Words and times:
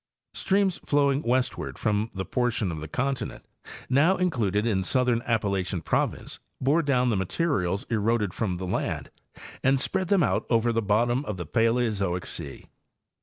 Streams 0.33 0.79
flowing 0.79 1.21
westward 1.21 1.77
from 1.77 2.09
the 2.13 2.25
portion 2.25 2.71
of 2.71 2.81
the 2.81 2.87
continent 2.87 3.45
now 3.87 4.17
included 4.17 4.65
in 4.65 4.79
the 4.81 4.83
southern 4.87 5.21
Appalachian 5.27 5.83
province 5.83 6.39
bore 6.59 6.81
down 6.81 7.09
the 7.09 7.15
materials 7.15 7.83
eroded 7.87 8.33
from 8.33 8.57
the 8.57 8.65
land 8.65 9.11
and 9.63 9.79
spread 9.79 10.07
them 10.07 10.23
out 10.23 10.47
over 10.49 10.73
the 10.73 10.81
bottom 10.81 11.23
of 11.25 11.37
the 11.37 11.45
Paleozoic 11.45 12.25
sea. 12.25 12.65